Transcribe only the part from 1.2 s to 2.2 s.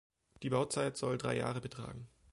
Jahre betragen.